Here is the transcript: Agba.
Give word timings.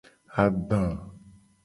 Agba. 0.43 0.81